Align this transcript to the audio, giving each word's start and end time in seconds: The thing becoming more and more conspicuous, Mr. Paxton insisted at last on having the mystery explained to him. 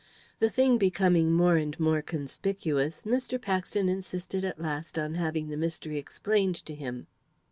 The 0.39 0.49
thing 0.49 0.79
becoming 0.79 1.31
more 1.31 1.57
and 1.57 1.79
more 1.79 2.01
conspicuous, 2.01 3.03
Mr. 3.03 3.39
Paxton 3.39 3.87
insisted 3.87 4.43
at 4.43 4.59
last 4.59 4.97
on 4.97 5.13
having 5.13 5.49
the 5.49 5.57
mystery 5.57 5.99
explained 5.99 6.55
to 6.65 6.73
him. 6.73 7.05